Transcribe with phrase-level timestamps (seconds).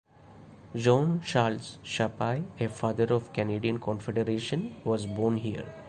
[0.73, 5.71] Jean-Charles Chapais, a Father of Canadian Confederation, was born here.